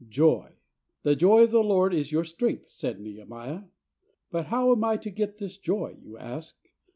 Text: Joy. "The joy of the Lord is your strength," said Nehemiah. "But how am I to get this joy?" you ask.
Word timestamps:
Joy. 0.09 0.53
"The 1.03 1.15
joy 1.15 1.43
of 1.43 1.51
the 1.51 1.61
Lord 1.63 1.93
is 1.93 2.11
your 2.11 2.23
strength," 2.23 2.67
said 2.69 2.99
Nehemiah. 2.99 3.65
"But 4.31 4.47
how 4.47 4.71
am 4.71 4.83
I 4.83 4.97
to 4.97 5.11
get 5.11 5.37
this 5.37 5.59
joy?" 5.59 5.95
you 6.01 6.17
ask. 6.17 6.57